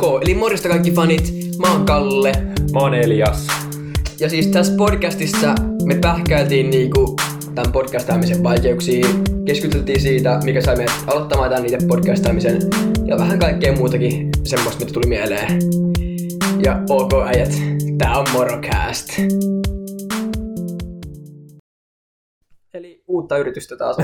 [0.00, 1.32] Ok, eli morjesta kaikki fanit.
[1.58, 2.32] Mä oon Kalle.
[2.72, 3.46] Mä oon Elias.
[4.20, 5.54] Ja siis tässä podcastissa
[5.84, 7.16] me pähkäiltiin niinku
[7.54, 9.06] tämän podcastaamisen vaikeuksiin.
[9.46, 12.58] Keskusteltiin siitä, mikä sai meidät aloittamaan tämän niitä podcastaamisen.
[13.04, 15.58] Ja vähän kaikkea muutakin semmoista, mitä tuli mieleen.
[16.64, 17.52] Ja ok äijät,
[17.98, 19.08] tää on Morocast.
[22.74, 23.96] Eli uutta yritystä taas.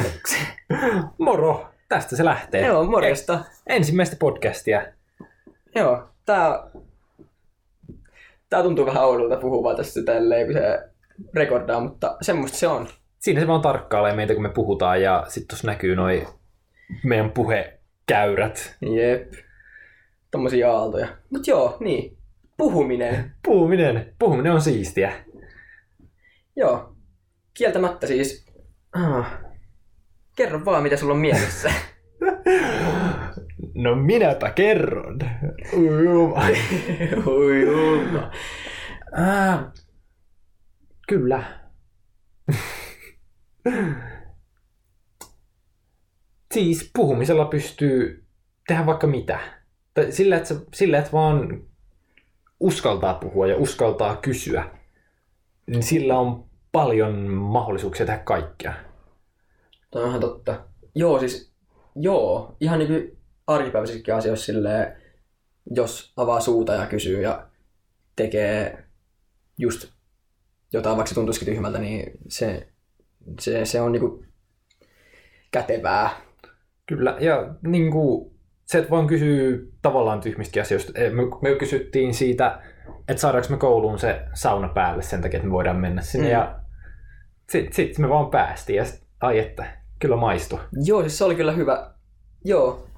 [1.18, 1.66] Moro!
[1.88, 2.66] Tästä se lähtee.
[2.66, 3.44] Joo, morjesta.
[3.66, 4.82] Ensimmäistä podcastia.
[5.74, 6.70] Joo, tää...
[8.50, 10.88] Tää tuntuu vähän oudolta puhua tästä tälleen, kun se
[11.34, 12.88] rekordaa, mutta semmoista se on.
[13.18, 16.26] Siinä se vaan tarkkailee meitä, kun me puhutaan, ja sitten tuossa näkyy noi
[17.04, 18.76] meidän puhekäyrät.
[18.80, 19.32] Jep.
[20.30, 21.08] Tommosia aaltoja.
[21.30, 22.16] Mut joo, niin.
[22.56, 23.32] Puhuminen.
[23.44, 25.12] Puhuminen, puhuminen on siistiä.
[26.56, 26.94] Joo.
[27.54, 28.46] Kieltämättä siis...
[28.92, 29.32] Ah.
[30.36, 31.72] Kerro vaan, mitä sulla on mielessä.
[33.74, 35.18] No minäpä kerron.
[35.76, 36.40] Ui juma.
[37.26, 38.30] Oi jumma.
[39.12, 39.72] Ah,
[41.08, 41.42] kyllä.
[46.54, 48.24] siis puhumisella pystyy
[48.68, 49.38] tehdä vaikka mitä.
[49.94, 51.62] Tai sillä, että, sillä, että vaan
[52.60, 54.64] uskaltaa puhua ja uskaltaa kysyä,
[55.66, 58.74] niin sillä on paljon mahdollisuuksia tehdä kaikkea.
[59.90, 60.64] Toi on ihan totta.
[60.94, 61.52] Joo, siis...
[61.96, 65.02] Joo, ihan niinku arkipäiväisissäkin asioissa silleen,
[65.70, 67.46] jos avaa suuta ja kysyy ja
[68.16, 68.84] tekee
[69.58, 69.92] just
[70.72, 72.68] jotain, vaikka se tuntuisikin tyhmältä, niin se,
[73.40, 74.24] se, se on niinku
[75.50, 76.10] kätevää.
[76.86, 78.32] Kyllä, ja niin kuin,
[78.64, 80.92] se, että vaan kysyy tavallaan tyhmistäkin asioista.
[80.92, 82.62] Me, me kysyttiin siitä,
[83.08, 86.26] että saadaanko me kouluun se sauna päälle sen takia, että me voidaan mennä sinne.
[86.26, 86.28] Mm.
[86.28, 86.32] Mm.
[86.32, 86.60] Ja
[87.50, 90.60] sitten sit me vaan päästiin, ja sit, ai että, kyllä maistu.
[90.84, 91.94] Joo, siis se oli kyllä hyvä.
[92.44, 92.88] Joo,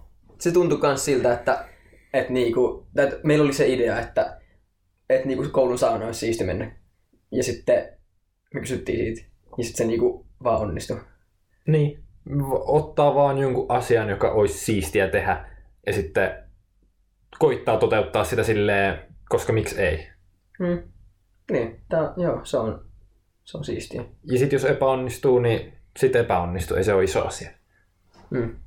[0.44, 1.64] se tuntui myös siltä, että,
[2.12, 4.40] että, niinku, että meillä oli se idea, että,
[5.10, 6.76] että niinku koulun sauna olisi siisti mennä.
[7.32, 7.88] Ja sitten
[8.54, 9.32] me kysyttiin siitä.
[9.58, 11.00] Ja sitten se niinku vaan onnistui.
[11.66, 12.04] Niin.
[12.66, 15.46] Ottaa vaan jonkun asian, joka olisi siistiä tehdä,
[15.86, 16.30] ja sitten
[17.38, 20.08] koittaa toteuttaa sitä silleen, koska miksi ei.
[20.58, 20.83] Mm.
[21.50, 22.84] Niin, tää, joo, se on,
[23.44, 24.04] se on siistiä.
[24.24, 27.50] Ja sitten jos epäonnistuu, niin sitten epäonnistuu, ei se ole iso asia.
[28.30, 28.64] Mm.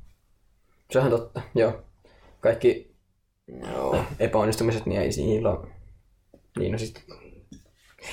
[0.91, 1.81] Se on ihan totta, joo.
[2.39, 2.95] Kaikki
[3.73, 4.03] joo.
[4.19, 5.67] epäonnistumiset, niin ei niillä ole...
[6.59, 7.05] Niin, no sit...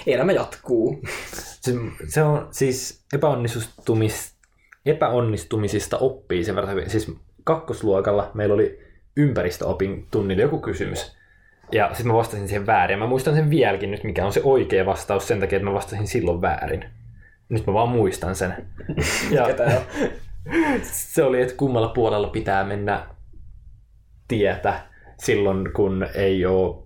[0.07, 1.03] Elämä jatkuu.
[1.61, 1.73] Se,
[2.09, 4.35] se on siis epäonnistumis,
[4.87, 6.91] epäonnistumisista oppii sen verran hyvin.
[6.91, 7.13] Siis
[7.45, 8.85] kakkosluokalla meillä oli
[9.17, 11.17] ympäristöopin tunnilla joku kysymys.
[11.73, 12.99] Ja sitten mä vastasin siihen väärin.
[12.99, 16.07] Mä muistan sen vieläkin nyt, mikä on se oikea vastaus sen takia, että mä vastasin
[16.07, 16.85] silloin väärin.
[17.49, 18.67] Nyt mä vaan muistan sen.
[19.31, 19.47] Ja?
[20.83, 23.07] Se oli, että kummalla puolella pitää mennä
[24.29, 24.81] tietä
[25.19, 26.85] silloin, kun ei ole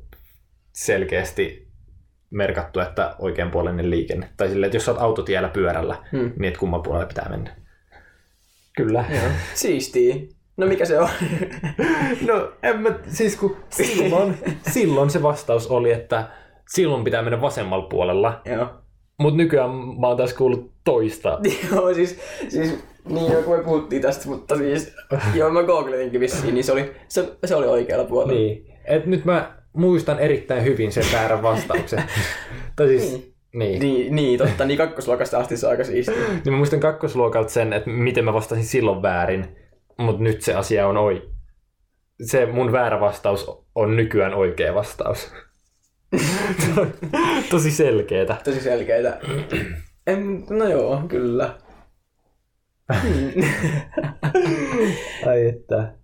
[0.72, 1.68] selkeästi
[2.30, 4.28] merkattu, että oikeanpuoleinen liikenne.
[4.36, 6.18] Tai silleen, että jos oot autotiellä pyörällä, Hmm.
[6.38, 7.56] niin että kummalla puolella pitää mennä.
[8.76, 9.04] Kyllä.
[9.10, 9.22] Joo.
[9.54, 10.28] Siistii.
[10.56, 11.08] No mikä se on?
[12.26, 14.38] No, en mä, siis kun silloin,
[14.70, 16.28] silloin se vastaus oli, että
[16.68, 18.40] silloin pitää mennä vasemmalla puolella.
[18.44, 18.68] joo.
[19.20, 21.38] Mutta nykyään mä oon taas kuullut toista.
[21.72, 24.94] Joo, siis, siis niin joo, kun me puhuttiin tästä, mutta siis,
[25.34, 28.40] joo, mä googletinkin vissiin, niin se oli, se, se oli oikealla puolella.
[28.40, 28.74] Niin.
[28.84, 32.02] Et nyt mä muistan erittäin hyvin sen väärän vastauksen.
[32.76, 33.34] tai siis, Niin.
[33.54, 33.80] niin.
[33.80, 36.14] Niin, niin, totta, niin kakkosluokasta asti se on aika siistiä.
[36.44, 39.56] Niin mä muistan kakkosluokalta sen, että miten mä vastasin silloin väärin,
[39.98, 41.30] mutta nyt se asia on oi.
[42.22, 45.32] Se mun väärä vastaus on nykyään oikea vastaus.
[47.50, 48.36] Tosi selkeetä.
[48.44, 49.20] Tosi selkeitä.
[50.06, 51.54] En, no joo, kyllä.
[52.92, 53.30] Hmm.
[55.28, 55.94] Ai että.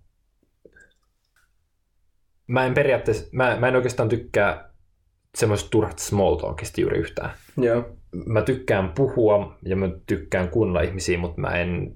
[2.47, 4.69] Mä en periaatteessa, mä, mä en oikeastaan tykkää
[5.35, 7.29] semmoista turhat small talkista juuri yhtään.
[7.57, 7.89] joo.
[8.25, 11.95] Mä tykkään puhua ja mä tykkään kuunnella ihmisiä, mutta mä en,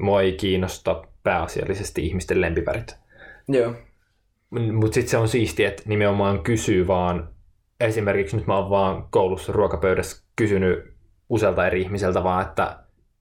[0.00, 2.96] mua ei kiinnosta pääasiallisesti ihmisten lempivärit.
[3.48, 3.74] Joo.
[4.50, 7.28] Mutta sitten se on siistiä, että nimenomaan kysyy vaan,
[7.80, 10.94] esimerkiksi nyt mä oon vaan koulussa ruokapöydässä kysynyt
[11.28, 12.78] usealta eri ihmiseltä vaan, että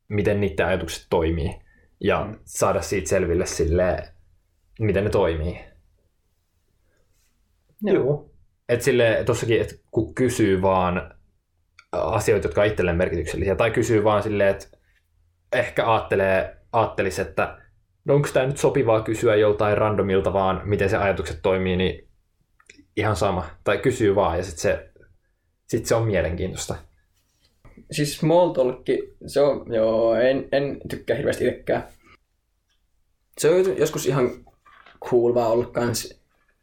[0.09, 1.55] miten niiden ajatukset toimii.
[2.03, 2.39] Ja Mm.
[2.45, 4.13] saada siitä selville sille,
[4.79, 5.59] miten ne toimii.
[7.81, 8.31] Joo.
[8.69, 11.13] Et sille tossakin, että kun kysyy vaan
[11.91, 14.67] asioita, jotka on itselleen merkityksellisiä, tai kysyy vaan silleen, että
[15.53, 17.57] ehkä ajattelee, ajattelisi, että
[18.05, 22.09] no onko tämä nyt sopivaa kysyä joltain randomilta vaan, miten se ajatukset toimii, niin
[22.97, 23.45] ihan sama.
[23.63, 24.89] Tai kysyy vaan, ja sitten se,
[25.67, 26.75] sit se on mielenkiintoista.
[27.91, 28.85] Siis small talk,
[29.27, 31.83] se on, joo, en, en tykkää hirveästi itsekään.
[33.37, 34.29] Se on joskus ihan
[35.09, 36.19] cool vaan olla kans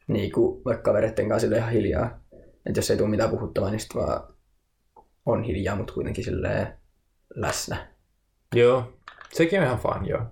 [0.09, 2.21] niin kuin vaikka kavereiden kanssa ihan hiljaa.
[2.67, 4.35] Että jos ei tule mitään puhuttavaa, niin sitten vaan
[5.27, 6.69] on hiljaa, mutta kuitenkin silleen
[7.35, 7.87] läsnä.
[8.55, 8.93] Joo,
[9.33, 10.23] sekin on ihan fine, joo.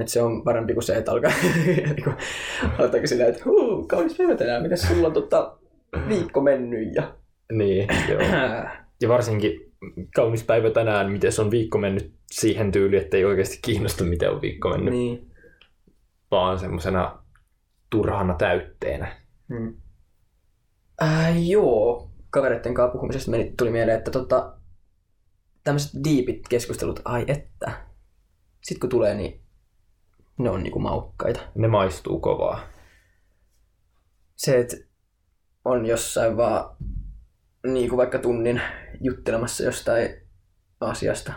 [0.00, 1.32] Että se on parempi kuin se, että alkaa
[1.66, 2.10] niinku,
[2.78, 5.58] aloittaako silleen, että huu, kaunis päivä tänään, mitäs sulla on tota,
[6.08, 7.14] viikko mennyt ja...
[7.52, 8.20] Niin, joo.
[9.00, 9.74] Ja varsinkin
[10.14, 14.30] kaunis päivä tänään, miten se on viikko mennyt siihen tyyliin, että ei oikeasti kiinnosta, miten
[14.30, 15.30] on viikko mennyt, niin.
[16.30, 17.22] vaan semmoisena
[17.90, 19.16] turhana täytteenä.
[19.48, 19.76] Hmm.
[21.02, 24.58] Äh, joo, kavereiden kanssa puhumisesta meni, tuli mieleen, että tota,
[25.64, 27.72] tämmöiset diipit keskustelut, ai että.
[28.62, 29.40] Sitten kun tulee, niin
[30.38, 31.40] ne on niinku maukkaita.
[31.54, 32.60] Ne maistuu kovaa.
[34.36, 34.76] Se, että
[35.64, 36.76] on jossain vaan
[37.66, 38.60] niinku vaikka tunnin
[39.00, 40.08] juttelemassa jostain
[40.80, 41.32] asiasta.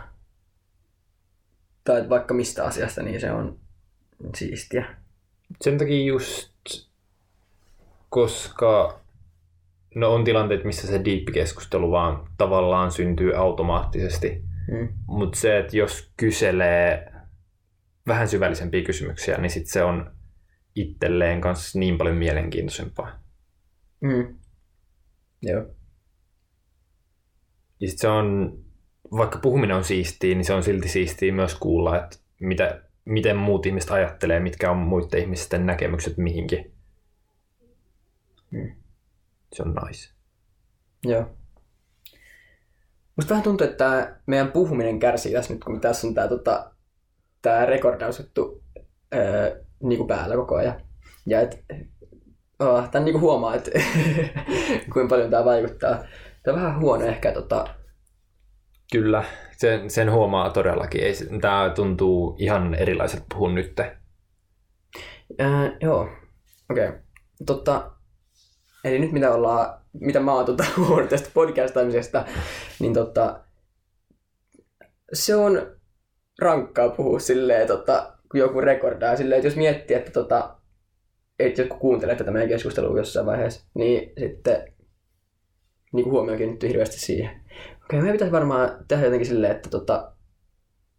[1.84, 3.60] Tai vaikka mistä asiasta, niin se on
[4.36, 4.96] siistiä.
[5.60, 6.52] Sen takia just,
[8.08, 9.00] koska
[9.94, 14.42] no on tilanteet, missä se diippikeskustelu vaan tavallaan syntyy automaattisesti.
[14.70, 14.88] Mm.
[15.06, 17.12] Mutta se, että jos kyselee
[18.06, 20.16] vähän syvällisempiä kysymyksiä, niin sit se on
[20.74, 23.20] itselleen kanssa niin paljon mielenkiintoisempaa.
[24.00, 24.38] Mm.
[25.42, 25.66] Joo.
[27.82, 28.58] Ja sit se on,
[29.12, 33.66] vaikka puhuminen on siistiä, niin se on silti siistiä myös kuulla, että mitä, miten muut
[33.66, 36.72] ihmiset ajattelee, mitkä on muiden ihmisten näkemykset mihinkin.
[38.50, 38.72] Mm.
[39.52, 40.10] Se on nice.
[41.04, 41.36] Joo.
[43.16, 46.72] Musta vähän tuntuu, että meidän puhuminen kärsii tässä nyt, kun tässä on tää, tota,
[47.42, 48.62] tää rekordausjuttu
[49.14, 50.80] öö, niinku päällä koko ajan.
[51.26, 51.64] Ja et,
[52.58, 53.70] oh, tän niinku huomaa, että
[54.92, 56.04] kuinka paljon tää vaikuttaa.
[56.42, 57.64] Tää on vähän huono ehkä tota,
[58.92, 59.24] Kyllä,
[59.56, 61.04] sen, sen huomaa todellakin.
[61.04, 63.80] Ei, tämä tuntuu ihan erilaiset puhun nyt.
[65.38, 66.08] Ää, joo,
[66.70, 66.88] okei.
[66.88, 67.00] Okay.
[67.46, 67.90] Totta,
[68.84, 72.24] eli nyt mitä ollaan, mitä mä oon tota, huomannut tästä podcastaamisesta,
[72.80, 73.40] niin tota,
[75.12, 75.76] se on
[76.40, 80.56] rankkaa puhua silleen, tota, kun joku rekordaa silleen, että jos miettii, että tota,
[81.38, 84.71] että joku kuuntelee tätä meidän keskustelua jossain vaiheessa, niin sitten
[85.92, 87.30] niin kuin huomio kiinnittyy hirveästi siihen.
[87.30, 90.12] Okei, okay, meidän pitäisi varmaan tehdä jotenkin silleen, että tota,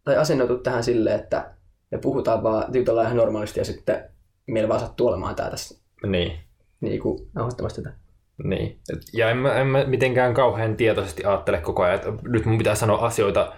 [0.04, 1.54] tai asennoitu tähän silleen, että
[1.90, 4.04] me puhutaan vaan, jutellaan ihan normaalisti ja sitten
[4.46, 6.32] meillä vaan sattuu olemaan tää tässä Niin,
[6.80, 7.96] niin kuin nauhoittamassa tätä.
[8.44, 8.80] niin.
[9.12, 12.74] Ja en mä, en mä mitenkään kauhean tietoisesti ajattele koko ajan, että nyt mun pitää
[12.74, 13.52] sanoa asioita,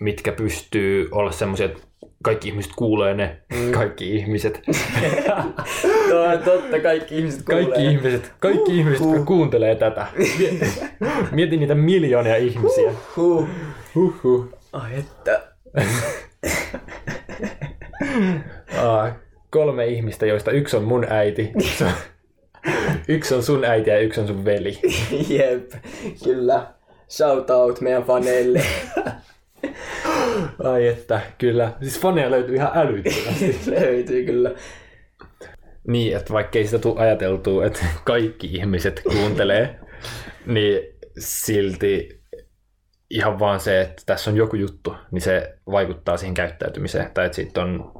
[0.00, 1.82] mitkä pystyy olla semmoisia, että
[2.22, 3.72] kaikki ihmiset kuulee ne, Mm.
[3.72, 4.62] kaikki ihmiset.
[6.10, 7.64] Tuo on totta, kaikki ihmiset kuulee.
[7.64, 10.06] Kaikki ihmiset, kaikki ihmiset, jotka kuuntelee tätä.
[11.32, 12.92] Mieti niitä miljoonia ihmisiä.
[13.16, 13.48] Huh.
[13.94, 14.48] Huhhuh.
[14.72, 15.42] Ai että.
[18.78, 19.12] Aa,
[19.50, 21.52] kolme ihmistä, joista yksi on mun äiti.
[23.08, 24.78] Yksi on sun äiti ja yksi on sun veli.
[25.28, 25.70] Jep,
[26.24, 26.66] kyllä.
[27.08, 28.62] Shout out meidän faneille.
[30.72, 31.72] Ai että, kyllä.
[31.80, 33.58] Siis faneja löytyy ihan älyttömästi.
[33.80, 34.50] Löytyy kyllä.
[35.88, 39.80] Niin, että vaikka ei sitä tule ajateltua, että kaikki ihmiset kuuntelee,
[40.46, 40.80] niin
[41.18, 42.22] silti
[43.10, 47.10] ihan vaan se, että tässä on joku juttu, niin se vaikuttaa siihen käyttäytymiseen.
[47.14, 47.92] Tai että siitä on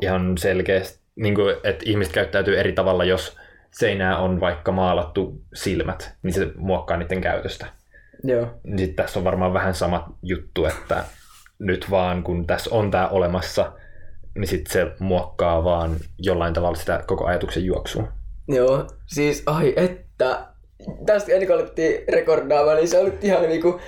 [0.00, 3.36] ihan selkeästi, niin kuin, että ihmiset käyttäytyy eri tavalla, jos
[3.70, 7.66] seinää on vaikka maalattu silmät, niin se muokkaa niiden käytöstä.
[8.24, 8.60] Joo.
[8.64, 11.04] Niin sit tässä on varmaan vähän sama juttu, että
[11.62, 13.72] nyt vaan kun tässä on tämä olemassa,
[14.34, 18.08] niin sitten se muokkaa vaan jollain tavalla sitä koko ajatuksen juoksua.
[18.48, 20.46] Joo, siis ai että.
[21.06, 23.80] Tästä ennen kuin alettiin rekordaamaan, niin se oli ihan niinku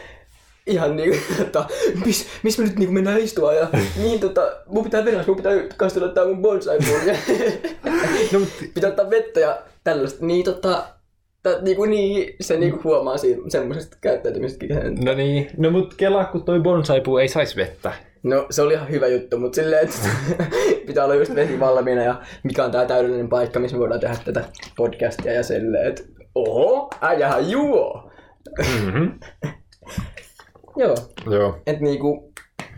[0.66, 1.64] ihan niinku, että
[2.04, 3.69] miss, missä me nyt niinku mennään istua ja
[4.02, 7.16] niin tota, mun pitää venas, mun pitää kastella tää mun bonsai ja
[8.33, 10.26] No, mutta pitää ottaa vettä ja tällaista.
[10.26, 10.85] Niin tota,
[11.45, 14.67] tä, niinku niin, se niinku huomaa siinä semmoisesta käyttäytymisestä.
[15.05, 17.93] no niin, no mut kelaa, kun toi bonsaipuu ei saisi vettä.
[18.23, 19.97] No se oli ihan hyvä juttu, mutta silleen, että
[20.87, 24.17] pitää olla just vesi valmiina ja mikä on tää täydellinen paikka, missä me voidaan tehdä
[24.25, 24.45] tätä
[24.77, 26.03] podcastia ja silleen, että
[26.35, 28.11] oho, äijähän juo.
[28.59, 29.19] Mm-hmm.
[30.77, 30.95] Joo,
[31.31, 31.59] Joo.
[31.67, 32.33] et niinku,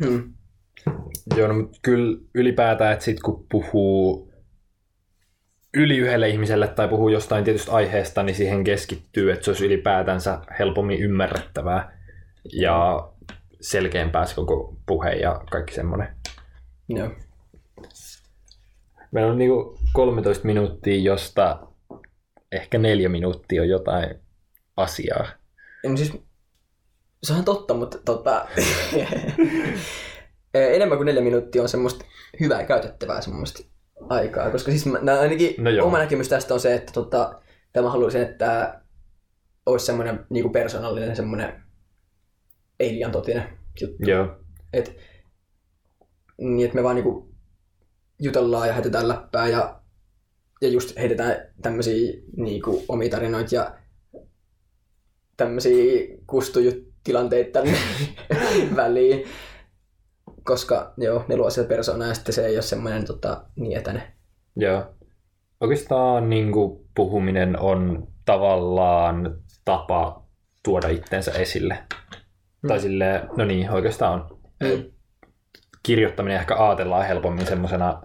[0.05, 0.33] hmm.
[1.37, 4.25] Joo, no, mutta kyllä ylipäätään, että sit kun puhuu
[5.76, 10.38] yli yhdelle ihmiselle tai puhuu jostain tietystä aiheesta, niin siihen keskittyy, että se olisi ylipäätänsä
[10.59, 11.99] helpommin ymmärrettävää
[12.52, 13.09] ja
[13.61, 16.09] selkeämpää se koko puhe ja kaikki semmoinen.
[16.88, 17.11] joo.
[19.11, 21.66] Meillä on niinku 13 minuuttia, josta
[22.52, 24.14] ehkä neljä minuuttia on jotain
[24.76, 25.26] asiaa.
[25.87, 26.12] No siis,
[27.23, 28.49] se on totta, mutta tota,
[30.54, 32.04] enemmän kuin neljä minuuttia on semmoista
[32.40, 35.87] hyvää käytettävää semmoista aikaa, koska siis mä, ainakin No joo.
[35.87, 37.41] oma näkemys tästä on se, että tota,
[37.73, 38.81] tämä haluaisin, että
[39.67, 41.62] olisi semmoinen niin persoonallinen, semmoinen
[42.81, 44.11] ei liian totinen juttu.
[44.11, 44.38] Joo.
[44.73, 44.97] Et,
[46.38, 47.35] niin, että me vaan niinku
[48.19, 49.81] jutellaan ja heitetään läppää ja,
[50.61, 53.79] ja just heitetään tämmöisiä niinku omia tarinoita ja
[55.37, 57.79] tämmöisiä kustujutilanteita tänne
[58.76, 59.25] väliin.
[60.47, 64.03] Koska joo, ne luo sitä persoonaa ja sitten se ei ole semmoinen tota, niin etäinen.
[64.57, 64.95] Joo.
[65.61, 70.23] Oikeastaan niin kuin, puhuminen on tavallaan tapa
[70.65, 71.79] tuoda itsensä esille.
[72.62, 72.69] Mm.
[72.69, 74.38] Tai silleen, no niin, oikeastaan on.
[74.62, 74.85] Mm.
[75.83, 78.03] Kirjoittaminen ehkä ajatellaan helpommin semmosena,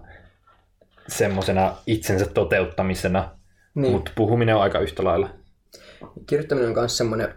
[1.08, 3.30] semmosena itsensä toteuttamisena,
[3.74, 3.92] Niin.
[3.92, 5.30] mutta puhuminen on aika yhtä lailla.
[6.26, 7.34] Kirjoittaminen on myös semmoinen,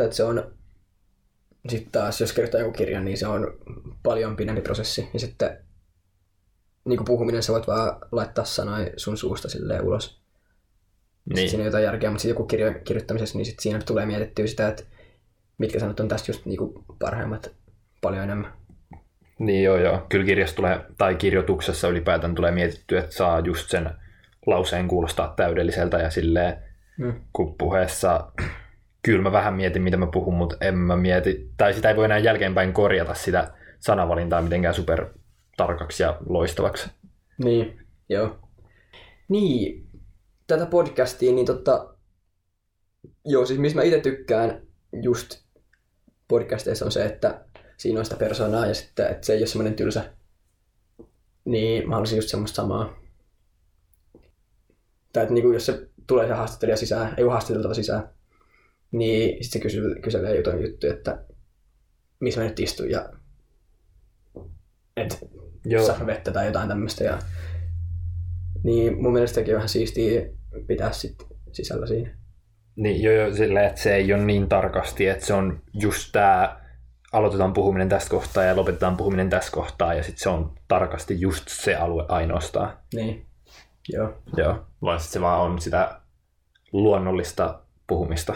[0.00, 0.52] että se on,
[1.68, 3.58] sitten taas jos kirjoittaa joku kirjan, niin se on
[4.02, 5.08] paljon pidempi prosessi.
[5.12, 5.58] Ja sitten
[6.84, 10.20] niin kuin puhuminen sä voit vaan laittaa sanoja sun suusta silleen ulos.
[11.24, 11.36] Niin.
[11.36, 11.50] Niin.
[11.50, 14.68] Siinä on jotain järkeä, mutta sitten joku kirjo, kirjoittamisessa, niin sit siinä tulee mietittyä sitä,
[14.68, 14.82] että
[15.58, 17.52] mitkä sanat on tästä just niinku parhaimmat
[18.00, 18.52] paljon enemmän.
[19.38, 20.06] Niin joo joo.
[20.08, 23.90] Kyllä kirjassa tulee, tai kirjoituksessa ylipäätään tulee mietittyä, että saa just sen
[24.46, 27.14] lauseen kuulostaa täydelliseltä ja silleen, Mm.
[27.32, 28.32] kun puheessa
[29.02, 32.04] kyllä mä vähän mietin, mitä mä puhun, mutta en mä mieti, tai sitä ei voi
[32.04, 35.06] enää jälkeenpäin korjata sitä sanavalintaa mitenkään super
[35.56, 36.90] tarkaksi ja loistavaksi.
[37.44, 38.38] Niin, joo.
[39.28, 39.88] Niin,
[40.46, 41.94] tätä podcastia, niin tota,
[43.24, 44.62] joo, siis mistä mä itse tykkään
[45.02, 45.38] just
[46.28, 47.44] podcasteissa on se, että
[47.76, 50.12] siinä on sitä persoonaa ja sitten, että se ei ole semmoinen tylsä.
[51.44, 53.00] Niin mä haluaisin just semmoista samaa.
[55.12, 58.08] Tai että niinku, jos se tulee se haastattelija sisään, ei ole haastateltava sisään,
[58.92, 61.24] niin sitten se kysyy, kyselee jotain juttuja, että
[62.20, 63.12] missä mä nyt istun ja
[64.96, 65.16] että
[65.86, 67.04] saa vettä tai jotain tämmöistä.
[67.04, 67.18] Ja...
[68.64, 70.22] Niin mun mielestä sekin on vähän siistiä
[70.66, 71.16] pitää sit
[71.52, 72.18] sisällä siinä.
[72.76, 76.60] Niin, joo, joo, silleen, että se ei ole niin tarkasti, että se on just tämä,
[77.12, 81.44] aloitetaan puhuminen tästä kohtaa ja lopetetaan puhuminen tästä kohtaa, ja sitten se on tarkasti just
[81.48, 82.78] se alue ainoastaan.
[82.94, 83.26] Niin,
[83.88, 84.22] joo.
[84.36, 84.66] Joo.
[84.82, 86.00] Vaan sit se vaan on sitä
[86.72, 88.34] luonnollista puhumista.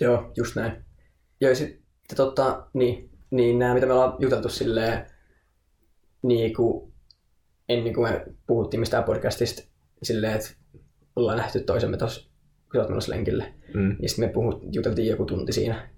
[0.00, 0.84] Joo, just näin.
[1.40, 1.82] Joo, ja sitten
[2.16, 5.06] tota, niin, niin nämä, mitä me ollaan juteltu silleen,
[6.22, 6.92] niin kuin
[7.68, 9.62] ennen kuin me puhuttiin mistään podcastista,
[10.02, 10.50] silleen, että
[11.16, 12.30] ollaan nähty toisemme tuossa,
[12.72, 13.54] kun sä oot lenkille.
[13.74, 13.96] Mm.
[14.02, 15.90] Ja sitten me puhut, juteltiin joku tunti siinä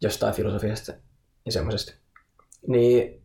[0.00, 0.92] jostain filosofiasta
[1.46, 1.92] ja semmoisesta.
[2.66, 3.22] Niin,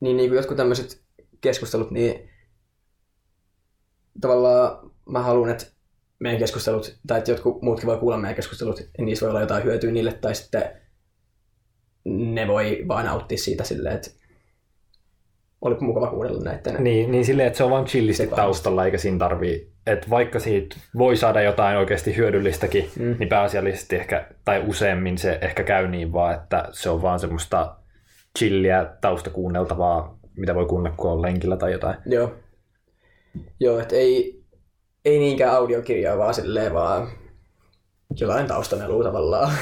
[0.00, 1.04] niin, niin kuin jotkut tämmöiset
[1.40, 2.30] keskustelut, niin
[4.20, 5.66] tavallaan mä haluan, että
[6.18, 9.64] meidän keskustelut, tai että jotkut muutkin voi kuulla meidän keskustelut, ja niissä voi olla jotain
[9.64, 10.70] hyötyä niille, tai sitten
[12.04, 14.10] ne voi vaan nauttia siitä silleen, että
[15.60, 16.84] oli mukava kuunnella näiden.
[16.84, 20.76] Niin, niin silleen, että se on vaan chillisti taustalla, eikä siinä tarvii, että vaikka siitä
[20.98, 23.16] voi saada jotain oikeasti hyödyllistäkin, mm.
[23.18, 27.76] niin pääasiallisesti ehkä, tai useammin se ehkä käy niin vaan, että se on vaan semmoista
[28.38, 31.96] chilliä taustakuunneltavaa, mitä voi kuunnella, kun on lenkillä tai jotain.
[32.06, 32.34] Joo.
[33.60, 34.35] Joo, että ei,
[35.06, 37.08] ei niinkään audiokirjaa, vaan silleen vaan
[38.20, 39.52] jotain taustamelua tavallaan.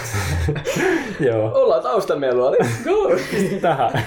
[1.27, 1.53] Joo.
[1.55, 3.17] Ollaan taustamelua, let's go!
[3.61, 4.05] Tähän.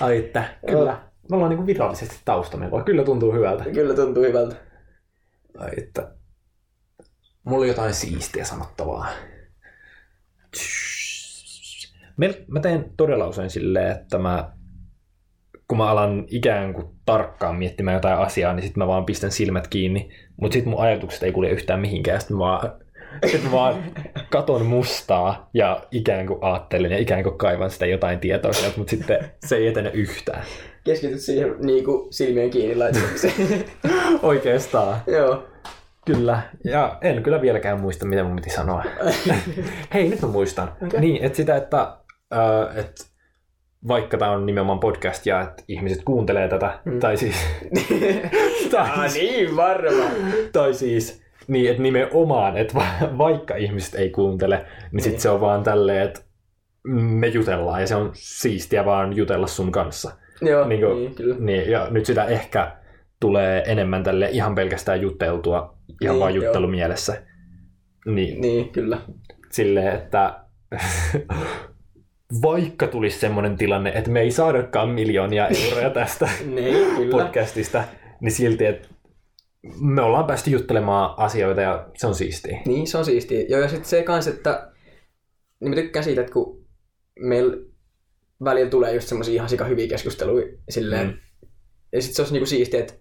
[0.00, 1.00] Ai että, kyllä.
[1.30, 2.82] Me ollaan niinku virallisesti taustamelua.
[2.82, 3.64] Kyllä tuntuu hyvältä.
[3.64, 4.56] Kyllä tuntuu hyvältä.
[5.58, 6.12] Ai että.
[7.44, 9.06] Mulla on jotain siistiä sanottavaa.
[12.48, 14.52] Mä teen todella usein silleen, että mä,
[15.72, 19.68] kun mä alan ikään kuin tarkkaan miettimään jotain asiaa, niin sitten mä vaan pistän silmät
[19.68, 22.20] kiinni, mutta sitten mun ajatukset ei kulje yhtään mihinkään.
[22.20, 22.72] Sitten mä vaan,
[23.30, 23.84] sit mä vaan
[24.30, 28.90] katon mustaa ja ikään kuin ajattelen ja ikään kuin kaivan sitä jotain tietoa sieltä, mutta
[28.90, 30.44] sitten se ei etene yhtään.
[30.84, 33.64] Keskityt siihen niinku silmien kiinni laittamiseen.
[34.22, 34.96] Oikeastaan.
[35.06, 35.42] Joo.
[36.06, 38.84] Kyllä, ja en kyllä vieläkään muista, mitä mun piti sanoa.
[39.94, 40.72] Hei, nyt mä muistan.
[40.86, 41.00] Okay.
[41.00, 41.96] Niin, että sitä, että,
[42.34, 43.11] äh, että
[43.88, 47.00] vaikka tämä on nimenomaan podcast ja että ihmiset kuuntelee tätä, Mm.
[47.00, 47.36] tai siis,
[48.70, 50.04] tai, ah, niin varma.
[50.52, 55.02] tai siis niin, että nimenomaan, että va- vaikka ihmiset ei kuuntele, niin, Niin.
[55.02, 56.20] sitten se on vaan tälleen, että
[56.88, 60.12] me jutellaan ja se on siistiä vaan jutella sun kanssa.
[60.40, 61.36] Joo, Niin kuin- niin, kyllä.
[61.38, 62.76] Niin, ja nyt sitä ehkä
[63.20, 67.22] tulee enemmän tälle ihan pelkästään juteltua, ihan Niin, vaan juttelumielessä.
[68.06, 68.98] Niin, Niin, kyllä.
[69.50, 70.40] silleen, että
[72.42, 77.10] vaikka tulisi semmoinen tilanne, että me ei saadakaan miljoonia euroja tästä Niin, kyllä.
[77.24, 77.84] podcastista,
[78.20, 78.88] niin silti, että
[79.80, 82.60] me ollaan päästy juttelemaan asioita ja se on siistiä.
[82.66, 83.44] Niin, se on siistiä.
[83.48, 84.72] Joo, ja sitten se kans, että
[85.60, 86.64] niin mä tykkään siitä, että kun
[87.18, 87.56] meillä
[88.44, 91.14] välillä tulee just semmoisia ihan sika hyviä keskusteluja silleen, Mm.
[91.92, 92.94] ja sitten se olisi niinku siistiä, että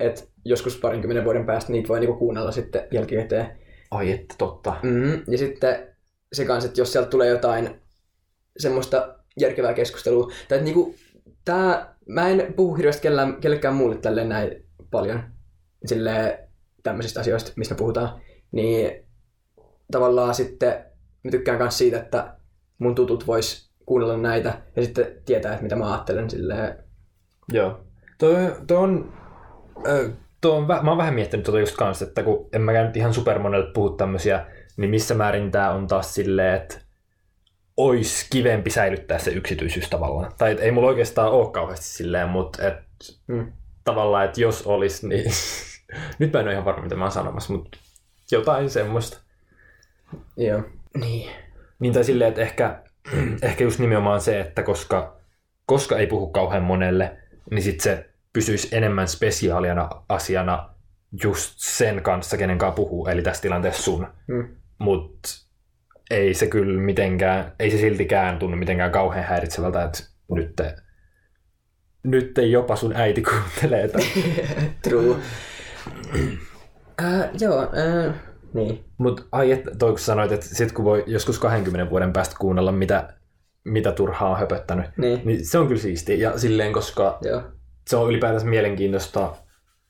[0.00, 3.46] et joskus parinkymmenen vuoden päästä niitä voi niinku kuunnella sitten jälkikäteen.
[3.90, 4.76] Ai että totta.
[4.82, 5.22] Mm-hmm.
[5.28, 5.86] Ja sitten
[6.32, 7.80] se kanssa, että jos sieltä tulee jotain
[8.58, 10.94] semmoista järkevää keskustelua, tai niinku,
[11.44, 15.22] tää, mä en puhu hirveästi kellään, kellekään muulle tälleen näin paljon
[15.86, 16.38] silleen,
[16.82, 18.20] tämmöisistä asioista, mistä puhutaan,
[18.52, 19.06] niin
[19.92, 20.84] tavallaan sitten
[21.24, 22.36] mä tykkään myös siitä, että
[22.78, 26.78] mun tutut vois kuunnella näitä ja sitten tietää, että mitä mä ajattelen silleen.
[27.52, 27.80] Joo.
[28.18, 28.30] Tuo,
[28.66, 29.12] tuo on,
[30.40, 33.14] tuo on, mä oon vähän miettinyt tuota just kanssa, että kun en mä nyt ihan
[33.14, 34.46] supermonelle puhu tämmöisiä,
[34.76, 36.85] niin missä määrin tää on taas silleen, että
[37.76, 40.32] ois kivempi säilyttää se yksityisyys tavallaan.
[40.38, 42.76] Tai et ei mulla oikeastaan ole kauheasti silleen, mutta et,
[43.26, 43.52] Mm.
[43.84, 45.24] tavallaan, että jos olisi, niin
[46.18, 47.78] nyt mä en ole ihan varma, mitä mä oon sanomassa, mutta
[48.30, 49.18] jotain semmoista.
[50.36, 50.62] Joo.
[51.00, 51.30] Niin.
[51.78, 52.82] Niin tai silleen, että ehkä,
[53.42, 55.16] ehkä just nimenomaan se, että koska,
[55.66, 57.16] koska ei puhu kauhean monelle,
[57.50, 60.70] niin sit se pysyisi enemmän spesiaalina asiana
[61.22, 64.06] just sen kanssa, kenen kanssa puhuu, eli tässä tilanteessa sun.
[64.26, 64.48] Mm.
[64.78, 65.28] Mutta
[66.10, 69.98] ei se kyllä mitenkään, ei se siltikään tunnu mitenkään kauhean häiritsevältä, että
[70.30, 70.76] nyt, te,
[72.02, 74.04] nyt ei jopa sun äiti kuuntelee tätä.
[74.88, 75.16] True.
[77.02, 78.14] äh, joo, äh,
[78.54, 78.84] niin.
[78.98, 82.72] Mutta ai, että toi kun sanoit, että sit kun voi joskus 20 vuoden päästä kuunnella,
[82.72, 83.14] mitä,
[83.64, 85.20] mitä turhaa on höpöttänyt, Niin.
[85.24, 86.16] niin se on kyllä siistiä.
[86.16, 87.42] Ja silleen, koska Joo.
[87.86, 89.32] se on ylipäätänsä mielenkiintoista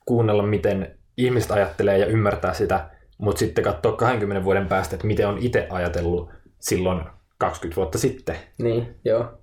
[0.05, 5.27] kuunnella, miten ihmiset ajattelee ja ymmärtää sitä, mutta sitten katsoa 20 vuoden päästä, että miten
[5.27, 7.01] on itse ajatellut silloin
[7.37, 8.35] 20 vuotta sitten.
[8.61, 9.39] Niin, joo.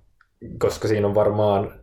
[0.59, 1.79] Koska siinä on varmaan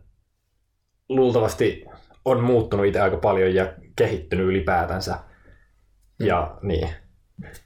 [1.09, 1.85] luultavasti
[2.25, 5.15] on muuttunut itse aika paljon ja kehittynyt ylipäätänsä.
[6.19, 6.89] Ja niin.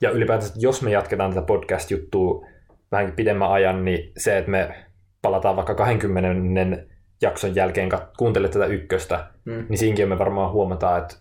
[0.01, 2.45] Ja ylipäätänsä, jos me jatketaan tätä podcast-juttua
[2.91, 4.85] vähänkin pidemmän ajan, niin se, että me
[5.21, 6.83] palataan vaikka 20
[7.21, 9.65] jakson jälkeen kuuntele tätä ykköstä, Mm.
[9.69, 11.15] niin siinkin me varmaan huomataan, että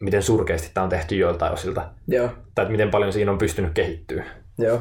[0.00, 1.90] miten surkeasti tämä on tehty joiltain osilta.
[2.08, 2.28] Joo.
[2.54, 4.24] Tai että miten paljon siinä on pystynyt kehittyä.
[4.58, 4.80] Joo.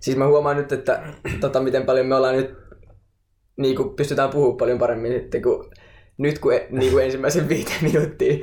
[0.00, 1.02] Siis mä huomaan nyt, että
[1.40, 2.56] tota, miten paljon me ollaan nyt,
[3.56, 5.70] niin kuin pystytään puhumaan paljon paremmin sitten kuin
[6.18, 8.36] nyt kuin, niin kuin ensimmäisen viiteen minuuttia.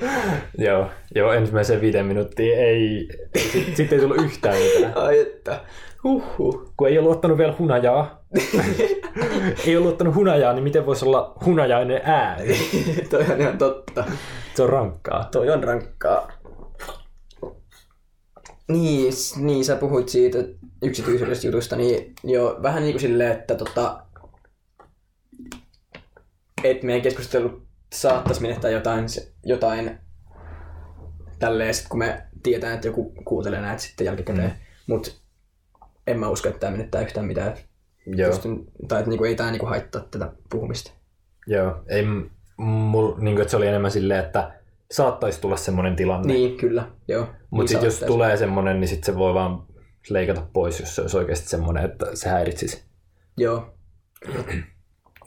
[0.58, 4.98] Joo, joo ensimmäiseen viiteen minuuttiin ei, sitten sit ei tullut yhtään mitään.
[4.98, 5.64] Ai että,
[6.06, 6.74] huhhuh.
[6.78, 8.24] Kun ei ole luottanut vielä hunajaa,
[9.66, 12.58] ei ole luottanut hunajaa, niin miten voisi olla hunajainen ääni?
[13.10, 14.06] Toi on ihan totta.
[14.56, 15.30] Se on rankkaa.
[15.32, 16.32] Toi on rankkaa.
[18.68, 20.38] Niin, niin sä puhuit siitä
[20.82, 24.02] yksityisyydestä jutusta, niin jo vähän niin kuin silleen, että tota,
[26.64, 27.62] et meidän keskustelu
[27.94, 29.06] saattaisi menettää jotain,
[29.44, 30.00] jotain
[31.40, 34.50] tälleen, sit kun me tietää, että joku kuuntelee näitä sitten jälkikäteen.
[34.50, 34.56] Mm.
[34.88, 35.12] Mutta
[36.08, 37.54] en mä usko, että tämä menettää yhtään mitään.
[38.06, 40.92] Joo, Pystyn, tai että niinku, ei tämä niinku haittaa tätä puhumista.
[41.48, 41.84] joo.
[41.88, 42.06] Ei,
[42.58, 44.52] mul, niin kuin, että se oli enemmän silleen, että
[44.92, 46.34] saattaisi tulla semmoinen tilanne.
[46.34, 47.22] Niin, kyllä, joo.
[47.50, 49.64] Mutta niin sitten jos tulee semmoinen, niin sitten se voi vaan
[50.10, 52.84] leikata pois, jos se olisi oikeasti semmoinen, että se häiritsisi.
[53.38, 53.74] Joo,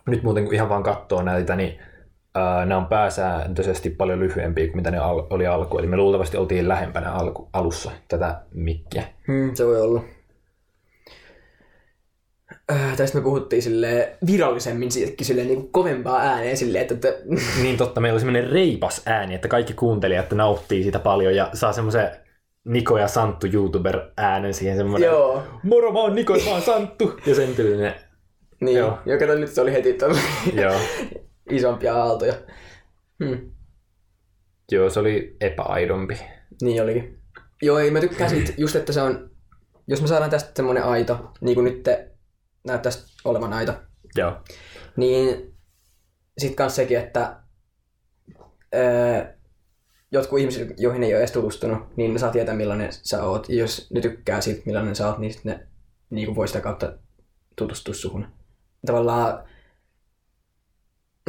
[0.07, 1.79] Nyt muuten kun ihan vaan katsoo näitä, niin
[2.35, 5.79] ää, nämä on pääsääntöisesti paljon lyhyempiä kuin mitä ne al- oli alku.
[5.79, 9.05] Eli me luultavasti oltiin lähempänä alku- alussa tätä mikkiä.
[9.27, 10.03] Hmm, se voi olla.
[12.72, 14.90] Äh, tästä me puhuttiin sille virallisemmin
[15.22, 17.22] silleen niin kovempaa ääneen silleen, että, että
[17.62, 21.72] Niin totta, meillä oli semmoinen reipas ääni, että kaikki kuuntelijat nauttii sitä paljon ja saa
[21.72, 22.11] semmoisen
[22.64, 25.07] Niko ja Santtu YouTuber-äänen siihen semmoinen.
[25.07, 25.42] joo.
[25.62, 27.20] Moro, mä oon Niko ja mä oon Santtu.
[27.26, 27.94] Ja sen tyylinen.
[28.61, 28.88] Niin, Joo.
[28.88, 28.98] joo.
[29.14, 30.18] jo kato nyt se oli heti tuolla
[30.62, 30.74] Joo.
[31.50, 32.35] isompia aaltoja.
[33.24, 33.52] Hmm.
[34.72, 36.18] Joo, se oli epäaidompi.
[36.62, 37.18] Niin olikin.
[37.62, 39.31] Joo, ei mä tykkään siitä just, että se on,
[39.87, 42.08] jos me saadaan tästä semmonen aito, niin kuin nyt te
[42.64, 43.73] näyttäisi olevan aito,
[44.16, 44.37] Joo.
[44.97, 45.55] niin
[46.38, 47.37] sit kans sekin, että
[48.75, 49.35] öö,
[50.12, 53.49] jotkut ihmiset, joihin ei ole edes tutustunut, niin ne saa tietää millainen sä oot.
[53.49, 55.66] Ja jos ne tykkää siitä, millainen sä oot, niin sit ne
[56.11, 56.92] niin kuin voi sitä kautta
[57.57, 58.27] tutustua suhun.
[58.87, 59.44] Tavallaan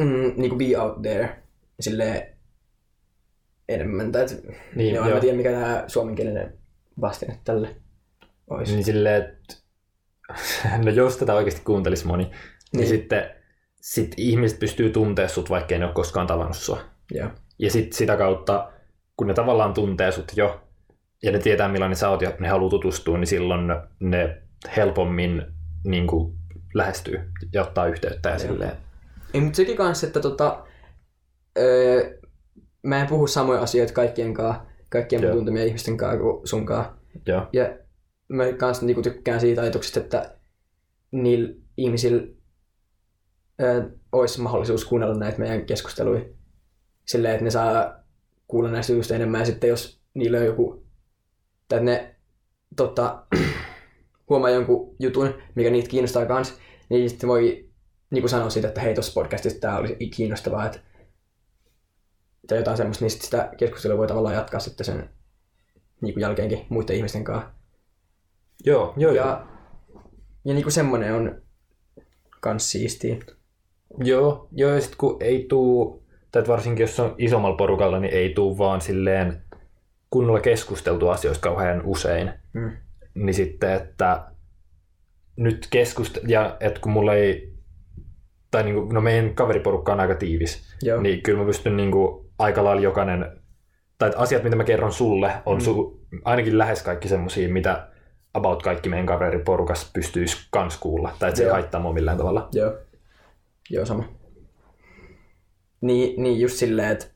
[0.00, 1.42] mm, niin kuin be out there
[1.80, 2.36] silleen
[3.68, 4.12] enemmän.
[4.12, 6.58] Tai et, Niin, joo, en tiedä, mikä tämä suomenkielinen
[7.00, 7.76] vastine tälle
[8.50, 8.72] olisi.
[8.74, 9.56] Niin silleen, että
[10.84, 12.32] no jos tätä oikeasti kuuntelisi moni, niin,
[12.72, 13.30] niin sitten
[13.80, 16.80] sit ihmiset pystyy tuntea sut, vaikka ei ne ole koskaan tavannut sua.
[17.10, 17.30] Joo.
[17.58, 18.72] Ja sitten sitä kautta,
[19.16, 20.60] kun ne tavallaan tuntee sut jo,
[21.22, 23.68] ja ne tietää millainen sä oot ja ne haluaa tutustua, niin silloin
[24.00, 24.42] ne
[24.76, 25.42] helpommin
[25.84, 26.34] niin kuin,
[26.74, 27.20] lähestyy
[27.52, 28.38] ja ottaa yhteyttä ja Joo.
[28.38, 28.72] silleen.
[29.34, 30.64] Ei, mutta sekin kanssa, että tota,
[31.58, 32.18] öö,
[32.82, 35.32] mä en puhu samoja asioita kaikkien kanssa, kaikkien Joo.
[35.32, 36.92] tuntemien ihmisten kanssa kuin sun kanssa.
[37.26, 37.48] Joo.
[37.52, 37.70] Ja
[38.30, 40.36] mä kanssa niinku tykkään siitä ajatuksesta, että
[41.10, 42.22] niillä ihmisillä
[43.62, 46.24] öö, olisi mahdollisuus kuunnella näitä meidän keskusteluja.
[47.06, 48.00] silleen, että ne saa
[48.46, 49.40] kuulla näistä jutuista enemmän.
[49.40, 50.86] Ja sitten jos niillä on joku,
[51.68, 52.16] tai että ne
[52.76, 53.26] tota,
[54.28, 57.70] huomaa jonkun jutun, mikä niitä kiinnostaa kans, niin sitten voi
[58.10, 60.80] niin kuin sanoa siitä, että hei, tuossa podcastissa tämä oli kiinnostavaa, että
[62.48, 65.10] tai jotain semmoista, niin sit sitä keskustelua voi tavallaan jatkaa sitten sen
[66.00, 67.59] niin kuin jälkeenkin muiden ihmisten kanssa.
[68.64, 69.12] Joo, joo.
[69.12, 69.46] Ja,
[70.44, 71.42] ja niin kuin semmoinen on
[72.40, 73.16] kans siistiä.
[73.98, 78.34] Joo, joo ja sitten kun ei tuu, tai varsinkin jos on isommalla porukalla, niin ei
[78.34, 79.42] tuu vaan silleen
[80.10, 82.32] kunnolla keskusteltu asioista kauhean usein.
[82.52, 82.72] Mm.
[83.14, 84.26] Niin sitten, että
[85.36, 86.18] nyt keskust...
[86.26, 87.54] ja että kun mulla ei,
[88.50, 91.00] tai niin kuin, no meidän kaveriporukka on aika tiivis, Joo.
[91.00, 93.26] niin kyllä mä pystyn niin kuin, aika lailla jokainen,
[93.98, 95.60] tai asiat, mitä mä kerron sulle, on mm.
[95.60, 97.88] su, ainakin lähes kaikki semmosia, mitä
[98.34, 101.54] about kaikki meidän kaveriporukassa pystyisi kans kuulla, tai että se ei Joo.
[101.54, 102.48] haittaa mua millään tavalla.
[102.52, 102.78] Joo.
[103.70, 104.04] Joo, sama.
[105.80, 107.06] Niin, niin just silleen, että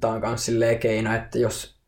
[0.00, 1.80] tää on kans silleen keino, että jos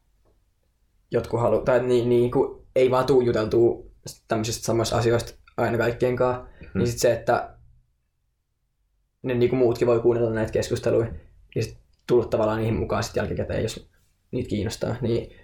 [1.11, 3.85] jotkut haluaa, tai niin, niin kuin ei vaan tuu juteltua
[4.29, 6.71] tämmöisistä samoista asioista aina kaikkien kanssa, hmm.
[6.75, 7.57] niin sit se, että
[9.23, 11.13] ne niin kuin muutkin voi kuunnella näitä keskusteluja
[11.57, 13.91] ja sit tulla tavallaan niihin mukaan sit jälkikäteen, jos
[14.31, 15.37] niitä kiinnostaa, niin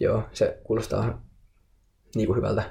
[0.00, 1.23] joo, se kuulostaa
[2.14, 2.62] niin kuin hyvältä.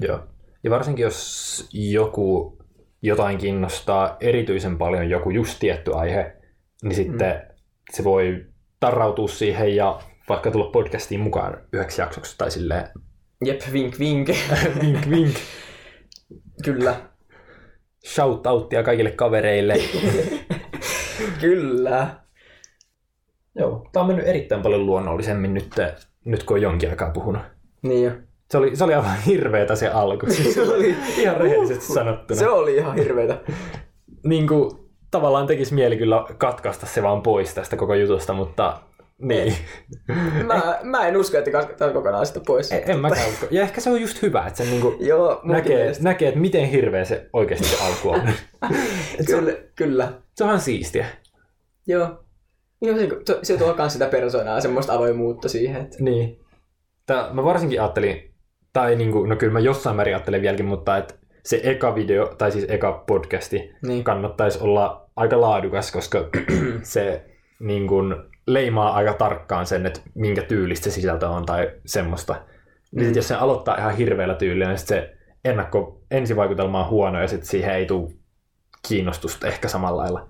[0.00, 0.20] Joo.
[0.64, 2.58] Ja varsinkin jos joku
[3.02, 6.36] jotain kiinnostaa erityisen paljon joku just tietty aihe,
[6.82, 7.54] niin sitten mm.
[7.92, 8.46] se voi
[8.80, 12.88] tarrautua siihen ja vaikka tulla podcastiin mukaan yhdeksi jaksoksi tai silleen
[13.44, 14.28] Jep, vink vink.
[14.82, 15.36] vink vink.
[16.64, 17.00] Kyllä.
[18.06, 19.74] Shoutouttia kaikille kavereille.
[21.40, 22.20] Kyllä.
[23.54, 25.74] Joo, tää on mennyt erittäin paljon luonnollisemmin nyt,
[26.24, 27.42] nyt kun on jonkin aikaa puhunut.
[27.82, 28.10] Niin jo.
[28.50, 30.26] Se oli, se oli aivan hirveetä se alku.
[30.30, 32.40] Siis Se oli, ihan rehellisesti sanottuna.
[32.40, 33.38] se oli ihan hirveetä.
[34.24, 34.70] niin kuin,
[35.10, 38.80] tavallaan tekisi mieli kyllä katkaista se vaan pois tästä koko jutusta, mutta
[39.22, 39.54] niin.
[40.46, 42.72] Mä, mä en usko, että katsotaan kokonaan sitä pois.
[42.72, 43.46] En, en mäkään usko.
[43.50, 46.04] Ja ehkä se on just hyvä, että se niinku Joo, näkee, mielestä.
[46.04, 48.20] näkee, että miten hirveä se oikeasti se alku on.
[49.20, 50.12] Et se, on Kyllä, kyllä.
[50.34, 51.06] se onhan siistiä.
[51.86, 52.24] Joo.
[52.82, 55.80] Joo, se, se, se tuo myös sitä persoonaa, semmoista avoimuutta siihen.
[55.82, 55.96] Että...
[56.00, 56.40] Niin.
[57.06, 58.29] Tää, mä varsinkin ajattelin,
[58.72, 62.52] tai niinku, no kyllä mä jossain määrin ajattelen vieläkin, mutta että se eka video, tai
[62.52, 64.04] siis eka podcasti, Niin.
[64.04, 66.28] kannattaisi olla aika laadukas, koska
[66.82, 67.24] se
[67.60, 68.14] niin kuin,
[68.46, 72.34] leimaa aika tarkkaan sen, että minkä tyylistä se sisältö on tai semmoista.
[72.92, 77.28] Niin sit jos se aloittaa ihan hirveällä tyylillä, niin se ennakko, ensivaikutelma on huono ja
[77.28, 78.10] sitten siihen ei tule
[78.88, 80.28] kiinnostusta ehkä samalla lailla.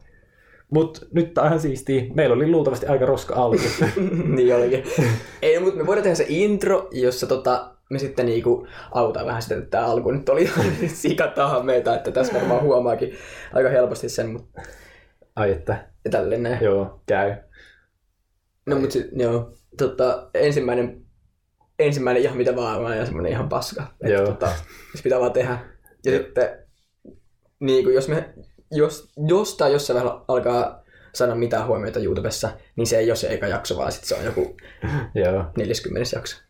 [0.75, 2.03] Mutta nyt tää on ihan siistiä.
[2.15, 3.63] Meillä oli luultavasti aika roska alku.
[4.37, 4.85] niin olikin.
[5.43, 9.55] Ei, mutta me voidaan tehdä se intro, jossa tota, me sitten niinku autaan vähän sitä,
[9.55, 10.51] että tämä alku nyt oli
[10.89, 13.15] sikatahan meitä, että tässä varmaan huomaakin
[13.53, 14.63] aika helposti sen, mutta
[15.37, 16.65] Ai että, tälleen näin.
[16.65, 17.35] joo, käy.
[18.67, 21.05] No mutta joo, tota, ensimmäinen,
[21.79, 23.83] ensimmäinen ihan mitä vaan ja semmoinen ihan paska.
[23.93, 24.27] Että Joo.
[24.27, 24.53] tota,
[24.95, 25.59] se pitää vaan tehdä.
[26.05, 26.59] Ja sitten,
[27.61, 28.35] niin kuin jos me,
[28.71, 33.17] jos, jos tai jos se vähän alkaa saada mitään huomiota YouTubessa, niin se ei ole
[33.17, 34.57] se eka jakso, vaan sitten se on joku
[35.25, 35.45] Joo.
[35.57, 36.43] 40 jakso.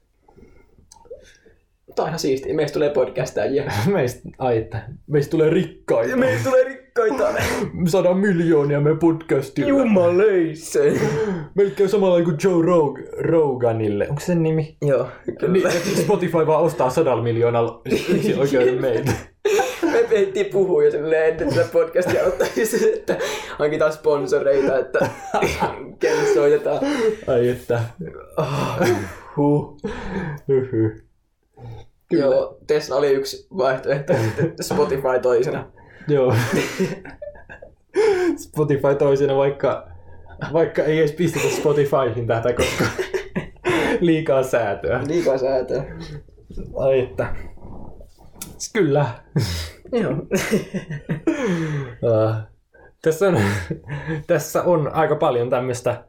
[1.96, 2.55] Tämä on ihan siistiä.
[2.55, 3.64] Meistä tulee podcastajia.
[3.92, 6.16] Meistä, ai että, meistä tulee rikkaita.
[6.16, 7.24] Meistä tulee rikkaita.
[7.72, 9.68] Me saadaan miljoonia meidän podcastilla.
[9.68, 10.92] Jumaleisse.
[11.55, 14.07] Melkein samalla kuin Joe Rog- Roganille.
[14.09, 14.76] Onko se sen nimi?
[14.83, 15.53] Joo, kyllä.
[15.53, 17.83] Niin, Spotify vaan ostaa sadalla miljoonalla
[18.38, 19.12] oikeuden meitä.
[19.92, 23.16] Me peittiin puhua jo silleen ennen tätä podcastia aloittaisi, että
[23.59, 24.98] hankitaan sponsoreita, että
[25.98, 26.79] kelle soitetaan.
[27.26, 27.81] Ai että.
[28.37, 28.46] Oh,
[29.37, 29.79] Huh.
[32.12, 32.23] Hyhy.
[32.23, 34.12] joo, Tesla oli yksi vaihtoehto,
[34.61, 35.70] Spotify toisena.
[36.09, 36.35] Joo.
[38.37, 39.88] Spotify toisena, vaikka,
[40.53, 42.85] vaikka ei edes pistetä Spotifyhin tätä, koska
[44.01, 45.01] liikaa säätöä.
[45.07, 45.85] Liikaa säätöä.
[46.77, 47.35] Ai että.
[48.73, 49.07] Kyllä.
[49.92, 50.12] Joo.
[52.03, 52.35] Uh,
[53.03, 53.38] tässä, on,
[54.27, 56.05] tässä on aika paljon tämmöistä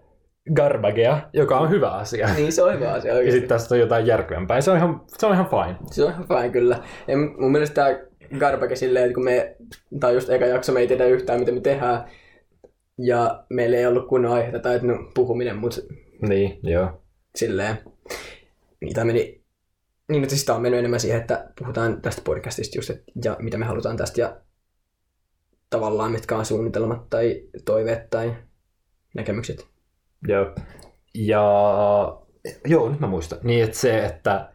[0.56, 2.34] garbagea, joka on hyvä asia.
[2.36, 3.40] niin se on hyvä asia Ja oikeasti.
[3.40, 4.62] sitten tästä on jotain järkevämpää.
[4.62, 5.76] Se on ihan, se on ihan fine.
[5.92, 6.84] Se on ihan fine kyllä.
[7.08, 8.00] Ja mun mielestä tämä
[8.40, 9.56] Garbage silleen, että kun me,
[10.00, 12.04] tai just eka jakso, me ei tiedä yhtään mitä me tehdään,
[12.98, 15.82] ja meillä ei ollut kunnon aiheita tai että no, puhuminen, mutta
[16.28, 17.02] Niin, joo.
[17.36, 17.78] silleen,
[18.82, 19.44] niin tämä meni,
[20.10, 23.36] niin mutta siis tämä on mennyt enemmän siihen, että puhutaan tästä podcastista just, että, ja
[23.40, 24.38] mitä me halutaan tästä, ja
[25.70, 28.36] tavallaan mitkä on suunnitelmat tai toiveet tai
[29.16, 29.71] näkemykset.
[30.28, 30.46] Joo.
[31.16, 31.42] Ja
[32.66, 33.40] joo, nyt mä muistan.
[33.44, 34.50] Niin, että se, että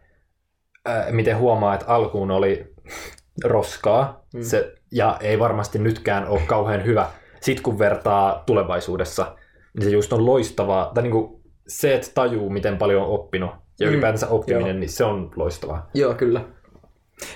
[0.85, 2.74] ää, miten huomaa, että alkuun oli
[3.44, 4.38] roskaa, Mm.
[4.40, 4.44] mm.
[4.44, 7.09] se, ja ei varmasti nytkään ole kauhean hyvä.
[7.40, 9.37] Sitten kun vertaa tulevaisuudessa,
[9.74, 10.90] niin se just on loistavaa.
[10.94, 13.50] Tai niinku se, että tajuu, miten paljon on oppinut
[13.81, 14.79] ja Mm, ylipäätänsä oppiminen, joo.
[14.81, 15.90] niin se on loistavaa.
[15.94, 16.44] Joo, kyllä.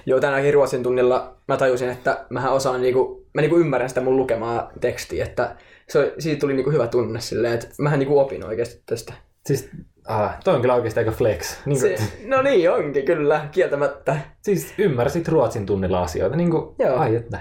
[0.06, 4.16] Joo, tänäänkin ruotsin tunnilla mä tajusin, että mähän osaan niinku, mä niinku ymmärrän sitä mun
[4.16, 5.56] lukemaa tekstiä, että
[5.88, 9.12] se, siitä tuli niinku hyvä tunne silleen, että mähän niinku opin oikeasti tästä.
[9.46, 9.70] Siis,
[10.06, 11.66] ah, toi on kyllä oikeasti aika flex.
[11.66, 14.20] Niin Se, no niin onkin kyllä, kieltämättä.
[14.42, 16.36] Siis ymmärsit ruotsin tunnilla asioita.
[16.36, 16.96] Niin kuin, Joo.
[16.96, 17.40] ai että.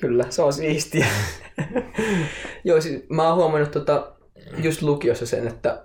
[0.00, 1.06] Kyllä, se on siistiä.
[2.64, 4.16] Joo, siis mä oon huomannut tota,
[4.58, 5.84] just lukiossa sen, että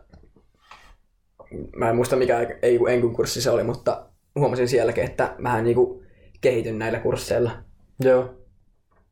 [1.75, 6.03] mä en muista mikä ei enkun kurssi se oli, mutta huomasin sielläkin, että mähän niinku
[6.41, 7.51] kehityn näillä kursseilla.
[7.99, 8.35] Joo.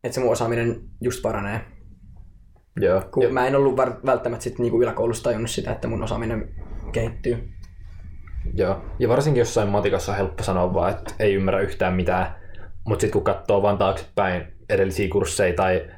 [0.04, 1.62] Että se mun osaaminen just paranee.
[2.82, 3.02] Joo.
[3.12, 6.56] Kun mä en ollut välttämättä sit niinku yläkoulussa tajunnut sitä, että mun osaaminen
[6.92, 7.50] kehittyy.
[8.54, 8.86] Joo.
[9.00, 12.36] Ja varsinkin jossain matikassa on helppo sanoa vaan, että ei ymmärrä yhtään mitään.
[12.88, 15.92] Mutta sitten kun katsoo vaan taaksepäin edellisiä kursseja tai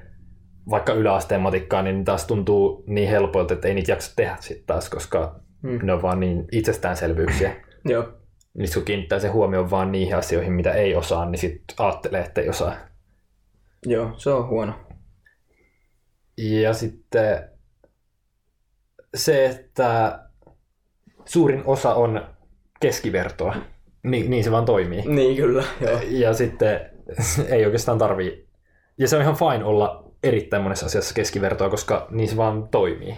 [0.70, 4.90] vaikka yläasteen matikkaa, niin taas tuntuu niin helpoilta, että ei niitä jaksa tehdä sitten taas,
[4.90, 5.80] koska Mm.
[5.84, 7.56] ne on vaan niin itsestäänselvyyksiä.
[7.86, 8.14] Joo.
[8.56, 12.42] Niin kun kiinnittää se huomioon vaan niihin asioihin, mitä ei osaa, niin sitten ajattelee, että
[12.42, 12.76] ei osaa.
[13.86, 14.74] Joo, se on huono.
[16.38, 17.50] Ja sitten
[19.16, 20.20] se, että
[21.26, 22.28] suurin osa on
[22.80, 23.56] keskivertoa.
[24.04, 25.02] Niin, niin se vaan toimii.
[25.02, 26.00] Niin kyllä, joo.
[26.10, 26.80] Ja sitten
[27.50, 28.48] ei oikeastaan tarvii.
[28.98, 33.18] Ja se on ihan fine olla erittäin monessa asiassa keskivertoa, koska niin se vaan toimii.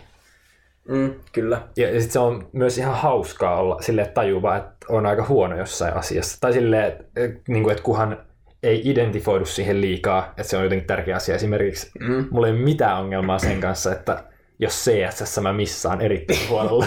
[0.87, 1.61] Mm, kyllä.
[1.77, 5.57] Ja, ja sitten se on myös ihan hauskaa olla sille tajuva, että on aika huono
[5.57, 6.37] jossain asiassa.
[6.41, 7.03] Tai silleen, että,
[7.47, 8.17] niin kuin, että kunhan
[8.63, 11.35] ei identifoidu siihen liikaa, että se on jotenkin tärkeä asia.
[11.35, 12.27] Esimerkiksi Mm.
[12.31, 14.23] mulla ei ole mitään ongelmaa sen kanssa, että
[14.59, 16.85] jos CSS mä missaan erittäin huolella.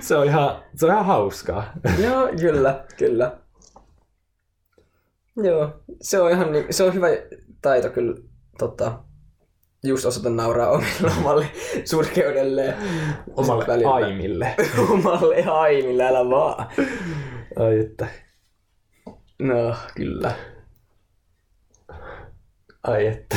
[0.00, 1.72] se, on ihan, se on ihan hauskaa.
[2.02, 3.32] Joo, kyllä, kyllä.
[5.36, 7.08] Joo, se on ihan se on hyvä
[7.62, 8.16] taito kyllä
[8.58, 8.98] tota,
[9.86, 11.46] just osata nauraa omille omalle
[11.84, 12.74] surkeudelle.
[13.36, 13.90] Omalle Välillä.
[13.94, 14.54] aimille.
[14.90, 16.66] omalle aimille, älä vaan.
[17.58, 18.06] Ai että.
[19.38, 20.32] No, kyllä.
[22.82, 23.36] Ai että.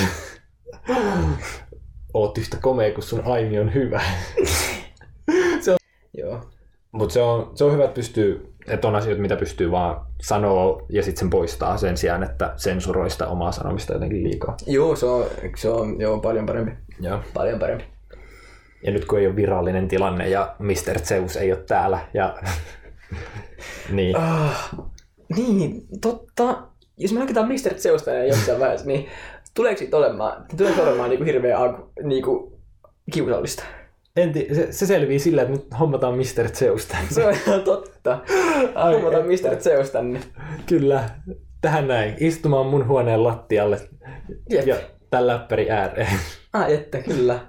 [2.13, 4.01] Oot yhtä komea, kun sun aimi on hyvä.
[6.17, 6.49] Joo.
[6.91, 10.85] Mutta se on, se on hyvä, että pystyy, että on asioita, mitä pystyy vaan sanoa
[10.89, 14.57] ja sitten sen poistaa sen sijaan, että sensuroi sitä omaa sanomista jotenkin liikaa.
[14.67, 16.71] Joo, se on, se on joo, paljon parempi.
[16.99, 17.19] Joo.
[17.33, 17.83] Paljon parempi.
[18.83, 20.99] Ja nyt kun ei ole virallinen tilanne ja Mr.
[21.03, 22.37] Zeus ei ole täällä ja
[23.91, 24.15] niin.
[24.15, 24.71] Ah,
[25.35, 26.63] niin, totta.
[26.97, 27.73] Jos me hankitaan Mr.
[27.75, 29.09] Zeusta ja jossain vaiheessa, niin
[29.53, 32.59] tuleeko siitä olemaan, tuleeko olemaan niinku hirveä aku, niinku,
[33.13, 33.63] kiusallista?
[34.15, 36.49] En tii, se, se selvii sillä, että nyt hommataan Mr.
[36.53, 37.07] Zeus tänne.
[37.11, 37.88] Se on ihan totta.
[38.75, 39.49] Ai Hommataan että.
[39.49, 39.55] Mr.
[39.61, 40.19] Zeus tänne.
[40.65, 41.09] Kyllä,
[41.61, 42.15] tähän näin.
[42.19, 43.79] Istumaan mun huoneen lattialle
[44.49, 44.67] Jep.
[44.67, 44.75] ja
[45.09, 46.19] tämän läppäri ääreen.
[46.53, 47.39] Ai että, kyllä.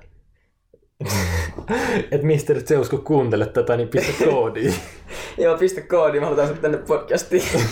[2.12, 2.60] että Mr.
[2.60, 4.74] Zeus, kun kuuntelet tätä, niin pistä koodiin.
[5.38, 7.42] Joo, pistä koodi, mä halutaan sut tänne podcastiin.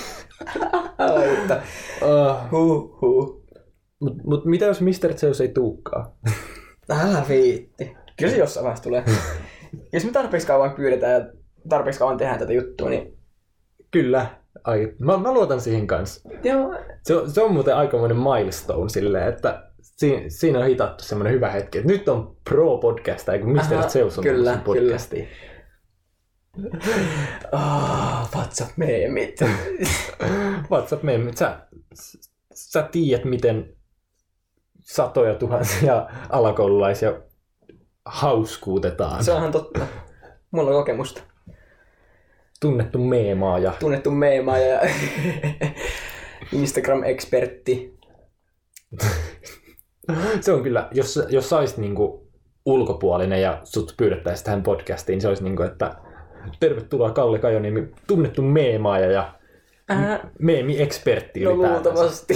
[0.98, 1.62] Ai että.
[2.02, 3.44] uh, Huh, huh.
[4.00, 5.14] Mut, mut mitä jos Mr.
[5.16, 6.16] Zeus ei tuukkaa?
[6.90, 7.96] Älä viitti.
[8.18, 9.04] Kyllä se jossain vaiheessa tulee.
[9.92, 11.26] Jos me tarpeeksi kauan pyydetään ja
[11.68, 13.18] tarpeeksi kauan tehdään tätä juttua, niin
[13.90, 14.26] Kyllä.
[14.64, 16.28] Ai, mä, mä luotan siihen kanssa.
[16.44, 21.32] joo, Se on, se on muuten aikamoinen milestone silleen, että siinä, siinä on hitattu semmoinen
[21.32, 23.74] hyvä hetki, että nyt on pro-podcast, ei kun Mr.
[23.74, 25.28] Aha, Zeus on kyllä, podcastiin.
[27.52, 29.40] Ah, WhatsApp-meemit.
[30.70, 31.66] WhatsApp meemi, sä,
[32.54, 33.76] sä tiedät, miten
[34.80, 37.12] satoja tuhansia alakoululaisia
[38.06, 39.24] hauskuutetaan.
[39.24, 39.86] Se onhan totta.
[40.50, 41.22] Mulla on kokemusta.
[42.60, 43.72] Tunnettu meemaaja.
[43.80, 44.80] Tunnettu meemaaja ja
[46.60, 47.98] Instagram-ekspertti.
[50.40, 52.28] Se on kyllä, jos, jos sä olisit niinku
[52.66, 55.96] ulkopuolinen ja sut pyydettäisiin tähän podcastiin, niin se olisi niinku, että
[56.60, 59.38] tervetuloa Kalle Kajoniemi, tunnettu meemaaja ja
[59.90, 62.34] Äh, meemi-ekspertti no luultavasti.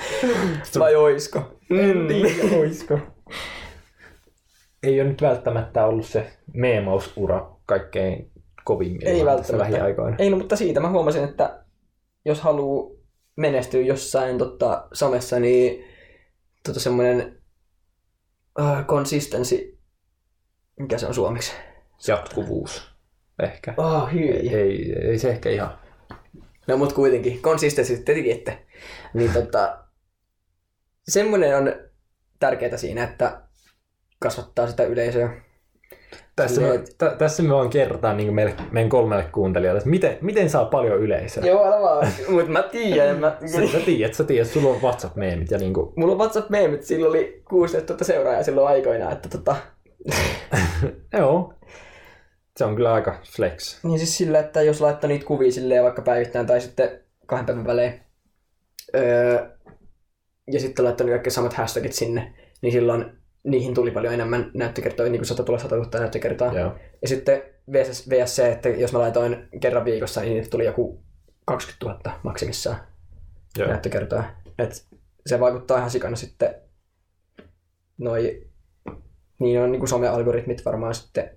[0.78, 1.58] Vai oisko?
[1.70, 2.98] En tiedä, oisko.
[4.82, 8.30] Ei ole nyt välttämättä ollut se meemausura kaikkein
[8.64, 9.72] kovimmillaan Ei välttämättä.
[9.72, 10.16] lähiaikoina.
[10.18, 11.64] Ei, no, mutta siitä mä huomasin, että
[12.24, 12.96] jos haluaa
[13.36, 15.84] menestyä jossain totta, somessa, niin
[16.66, 17.42] tota semmoinen
[18.58, 19.78] uh, consistency,
[20.78, 21.52] mikä se on suomeksi?
[22.08, 22.90] Jatkuvuus.
[23.42, 23.74] Ehkä.
[23.76, 24.30] Oh, hyi.
[24.30, 25.78] Ei, ei se ehkä ihan.
[26.66, 28.66] No mut kuitenkin, consistency, te tiedätte.
[29.14, 29.84] Niin tota,
[31.08, 31.72] semmoinen on
[32.40, 33.42] tärkeää siinä, että
[34.18, 35.30] kasvattaa sitä yleisöä.
[36.42, 40.50] Tässä, me, t- tässä me vaan kerrotaan niin meille, meidän kolmelle kuuntelijalle, että miten, miten
[40.50, 41.46] saa paljon yleisöä.
[41.46, 42.06] Joo, älä vaan.
[42.28, 43.18] Mut mä tiedän.
[43.18, 43.36] Mä...
[43.72, 47.92] Sä, tiedät, sä tiedät, sulla on WhatsApp-meemit ja niinku, Mulla on WhatsApp-meemit, sillä oli 16
[47.92, 49.56] 000 seuraajaa silloin aikoinaan, että tota,
[51.18, 51.54] Joo.
[52.56, 53.84] Se on kyllä aika flex.
[53.84, 57.66] Niin siis sillä, että jos laittaa niitä kuvia silleen vaikka päivittäin tai sitten kahden päivän
[57.66, 58.00] välein,
[58.96, 59.48] öö,
[60.52, 65.20] ja sitten laittanut kaikki samat hashtagit sinne, niin silloin niihin tuli paljon enemmän näyttökertoja, niin
[65.20, 66.52] kuin 100 tulee 100 000 näyttökertaa.
[66.52, 66.74] Joo.
[67.02, 71.02] Ja sitten VS, VS se, että jos mä laitoin kerran viikossa, niin niitä tuli joku
[71.44, 72.76] 20 000 maksimissaan
[73.58, 73.68] Joo.
[73.68, 74.24] näyttökertoa.
[74.58, 74.86] Et
[75.26, 76.54] se vaikuttaa ihan sikana sitten
[77.98, 78.46] noi,
[79.38, 81.30] niin on niin kuin some-algoritmit varmaan sitten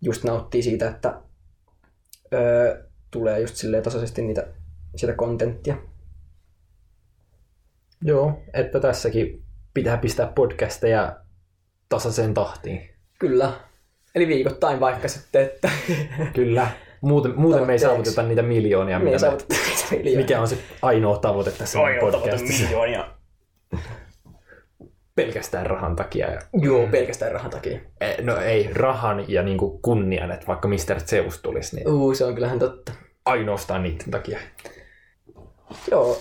[0.00, 1.20] just nauttii siitä, että
[2.32, 4.46] öö, tulee just silleen tasaisesti niitä,
[4.96, 5.76] sitä kontenttia.
[8.02, 9.42] Joo, että tässäkin
[9.74, 11.21] pitää pistää podcasteja
[11.96, 12.90] tasaiseen tahtiin.
[13.18, 13.52] Kyllä.
[14.14, 15.70] Eli viikoittain vaikka sitten, että
[16.34, 16.66] Kyllä.
[17.00, 20.18] Muuten, muuten me ei saavuteta niitä miljoonia, me mitä ei me, saavuteta niitä miljoonia.
[20.18, 22.64] mikä on se ainoa tavoite tässä meidän podcastissa.
[22.64, 23.08] miljoonia.
[25.14, 26.30] Pelkästään rahan takia.
[26.30, 27.78] Ja, Joo, pelkästään rahan takia.
[28.00, 31.00] Eh, no ei, rahan ja niinku kunnian, että vaikka Mr.
[31.06, 32.92] Zeus tulisi, niin Uu, se on kyllähän totta.
[33.24, 34.38] ainoastaan niiden takia.
[35.90, 36.20] Joo.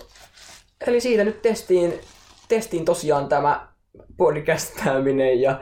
[0.88, 1.94] Eli siitä nyt testiin,
[2.48, 3.68] testiin tosiaan tämä
[4.22, 5.62] podcastaaminen ja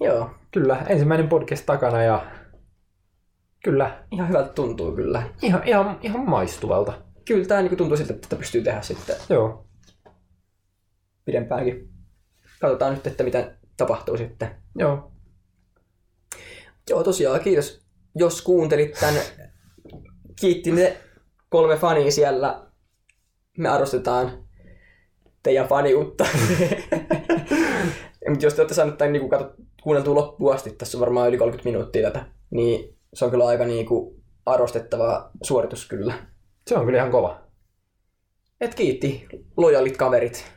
[0.00, 2.26] joo, Kyllä, ensimmäinen podcast takana ja
[3.64, 5.22] kyllä, ihan hyvältä tuntuu kyllä.
[5.42, 7.02] ihan, ihan, ihan maistuvalta.
[7.26, 9.66] Kyllä tämä niin tuntuu siltä, että tätä pystyy tehdä sitten Joo,
[11.24, 11.88] pidempäänkin.
[12.60, 14.50] Katsotaan nyt, että mitä tapahtuu sitten.
[14.78, 15.12] joo.
[16.90, 19.14] Joo, tosiaan kiitos, jos kuuntelit tän.
[20.40, 20.96] Kiitti ne
[21.48, 22.66] kolme fania siellä.
[23.58, 24.48] Me arvostetaan
[25.42, 26.26] teidän faniutta.
[28.28, 31.38] Mutta jos te olette saaneet tämän niin kato, kuunneltua loppuun asti, tässä on varmaan yli
[31.38, 36.14] 30 minuuttia tätä, niin se on kyllä aika niin kuin, arvostettava suoritus kyllä.
[36.66, 37.40] Se on kyllä ihan kova.
[38.60, 39.26] Et kiitti,
[39.56, 40.52] lojalit kaverit.